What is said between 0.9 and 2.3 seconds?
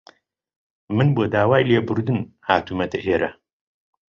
من بۆ داوای لێبوردن